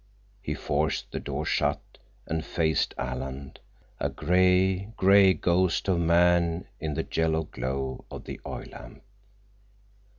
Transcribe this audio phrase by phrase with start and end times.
[0.41, 3.53] He forced the door shut and faced Alan,
[3.99, 9.03] a great, gray ghost of a man in the yellow glow of the oil lamp.